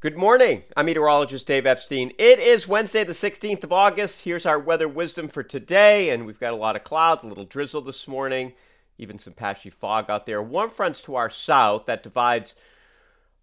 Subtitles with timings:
[0.00, 0.62] Good morning.
[0.78, 2.12] I'm meteorologist Dave Epstein.
[2.18, 4.22] It is Wednesday, the 16th of August.
[4.22, 7.44] Here's our weather wisdom for today, and we've got a lot of clouds, a little
[7.44, 8.54] drizzle this morning,
[8.96, 10.42] even some patchy fog out there.
[10.42, 12.54] Warm fronts to our south that divides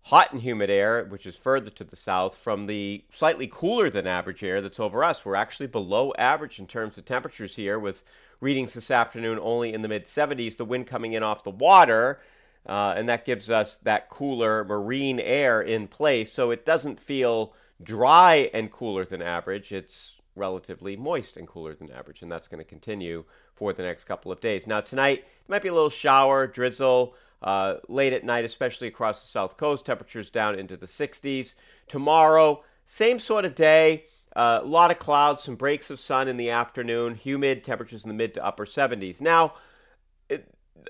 [0.06, 4.08] hot and humid air, which is further to the south, from the slightly cooler than
[4.08, 5.24] average air that's over us.
[5.24, 8.04] We're actually below average in terms of temperatures here, with
[8.40, 10.58] readings this afternoon only in the mid 70s.
[10.58, 12.20] The wind coming in off the water
[12.68, 16.32] uh, and that gives us that cooler marine air in place.
[16.32, 19.72] So it doesn't feel dry and cooler than average.
[19.72, 23.24] It's relatively moist and cooler than average, and that's going to continue
[23.56, 24.68] for the next couple of days.
[24.68, 27.16] Now, tonight, might be a little shower, drizzle.
[27.40, 31.54] Uh, late at night, especially across the south coast, temperatures down into the 60s.
[31.88, 36.38] Tomorrow, same sort of day, uh, a lot of clouds, some breaks of sun in
[36.38, 39.22] the afternoon, humid temperatures in the mid to upper 70s.
[39.22, 39.54] Now,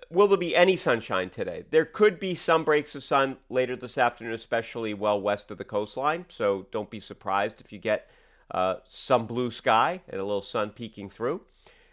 [0.09, 1.65] will there be any sunshine today?
[1.69, 5.63] There could be some breaks of sun later this afternoon, especially well west of the
[5.63, 6.25] coastline.
[6.29, 8.09] So don't be surprised if you get
[8.51, 11.41] uh, some blue sky and a little sun peeking through.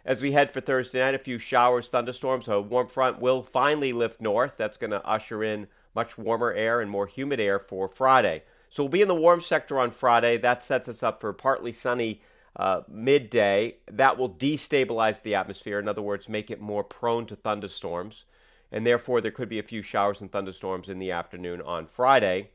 [0.05, 2.47] As we head for Thursday night, a few showers, thunderstorms.
[2.49, 4.57] A warm front will finally lift north.
[4.57, 8.43] That's going to usher in much warmer air and more humid air for Friday.
[8.69, 10.37] So we'll be in the warm sector on Friday.
[10.37, 12.21] That sets us up for partly sunny
[12.57, 15.79] uh, midday, that will destabilize the atmosphere.
[15.79, 18.25] In other words, make it more prone to thunderstorms.
[18.71, 22.51] And therefore, there could be a few showers and thunderstorms in the afternoon on Friday.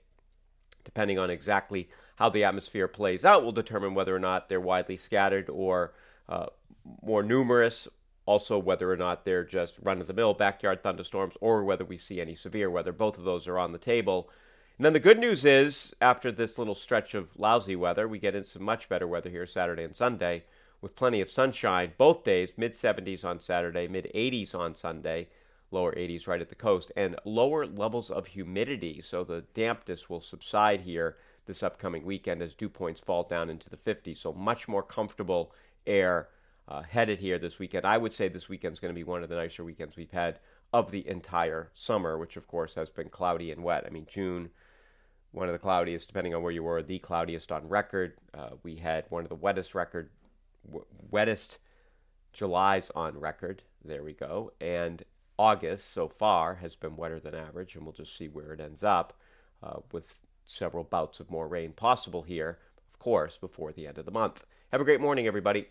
[0.85, 4.97] Depending on exactly how the atmosphere plays out, will determine whether or not they're widely
[4.97, 5.93] scattered or
[6.27, 6.47] uh,
[7.01, 7.87] more numerous.
[8.25, 11.97] Also, whether or not they're just run of the mill backyard thunderstorms or whether we
[11.97, 12.91] see any severe weather.
[12.91, 14.29] Both of those are on the table.
[14.79, 18.33] And then the good news is, after this little stretch of lousy weather, we get
[18.33, 20.45] into much better weather here Saturday and Sunday
[20.79, 25.27] with plenty of sunshine both days, mid 70s on Saturday, mid 80s on Sunday,
[25.69, 29.01] lower 80s right at the coast, and lower levels of humidity.
[29.01, 33.69] So the dampness will subside here this upcoming weekend as dew points fall down into
[33.69, 34.15] the 50s.
[34.15, 35.51] So much more comfortable
[35.85, 36.29] air
[36.69, 37.85] uh, headed here this weekend.
[37.85, 40.39] I would say this weekend's going to be one of the nicer weekends we've had
[40.71, 43.83] of the entire summer, which of course has been cloudy and wet.
[43.85, 44.51] I mean, June
[45.31, 48.13] one of the cloudiest, depending on where you were, the cloudiest on record.
[48.33, 50.09] Uh, we had one of the wettest record,
[50.65, 51.57] w- wettest
[52.33, 53.63] Julys on record.
[53.83, 54.51] There we go.
[54.59, 55.03] And
[55.37, 58.83] August so far has been wetter than average, and we'll just see where it ends
[58.83, 59.13] up
[59.63, 62.57] uh, with several bouts of more rain possible here,
[62.91, 64.45] of course, before the end of the month.
[64.71, 65.67] Have a great morning, everybody.